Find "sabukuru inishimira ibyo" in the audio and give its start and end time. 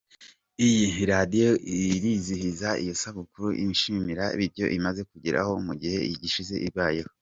3.01-4.65